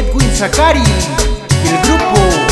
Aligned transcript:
Edwin 0.00 0.34
Zacari 0.34 0.80
y 0.80 1.68
el 1.68 1.78
grupo 1.82 2.49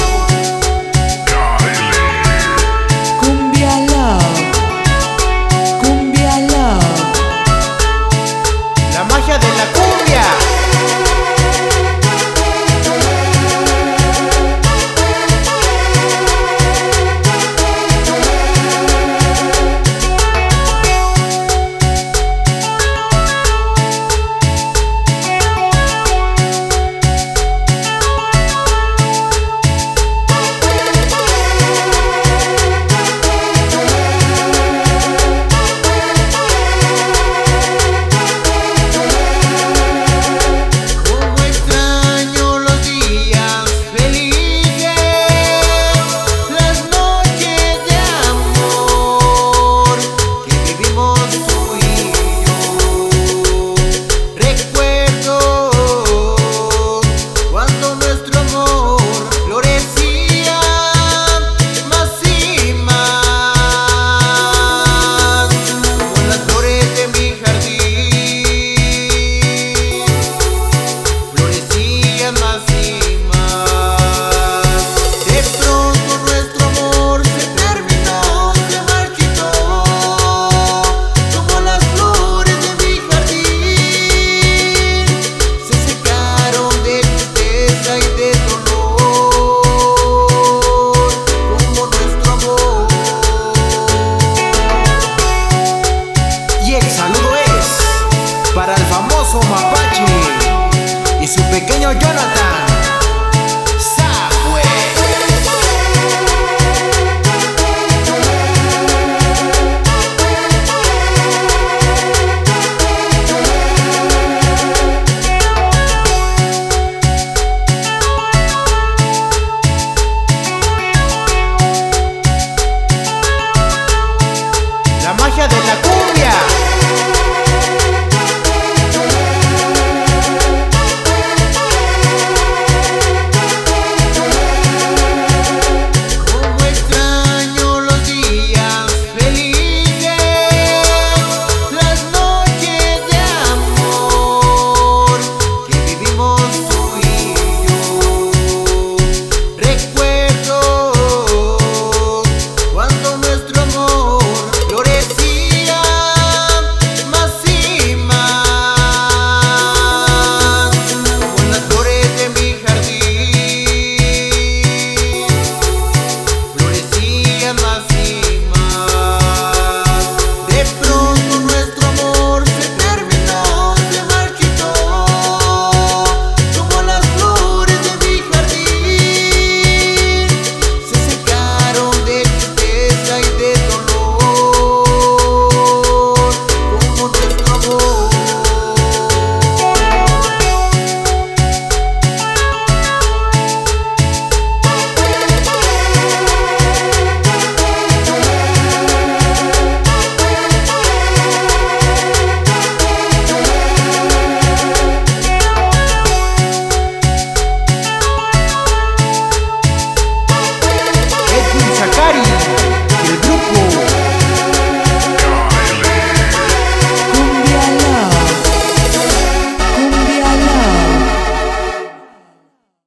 para 98.68 98.80
el 98.80 98.86
famoso 98.88 99.40
Mapache 99.48 100.04
y 101.22 101.26
su 101.26 101.40
pequeño 101.44 101.90
Jonathan. 101.92 102.67